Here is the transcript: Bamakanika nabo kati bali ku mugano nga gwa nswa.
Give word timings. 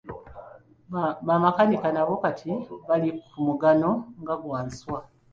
Bamakanika 1.27 1.87
nabo 1.95 2.13
kati 2.23 2.51
bali 2.87 3.09
ku 3.29 3.37
mugano 3.45 3.89
nga 4.21 4.35
gwa 4.41 4.59
nswa. 4.67 4.99